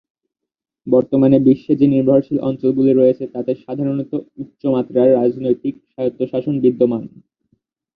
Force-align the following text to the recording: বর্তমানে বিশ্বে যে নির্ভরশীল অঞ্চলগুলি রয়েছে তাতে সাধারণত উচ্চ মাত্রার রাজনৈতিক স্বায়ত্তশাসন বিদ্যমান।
বর্তমানে 0.87 1.37
বিশ্বে 1.47 1.73
যে 1.79 1.87
নির্ভরশীল 1.87 2.37
অঞ্চলগুলি 2.41 2.91
রয়েছে 2.93 3.23
তাতে 3.33 3.51
সাধারণত 3.63 4.11
উচ্চ 4.41 4.61
মাত্রার 4.75 5.07
রাজনৈতিক 5.19 5.75
স্বায়ত্তশাসন 5.87 6.55
বিদ্যমান। 6.63 7.03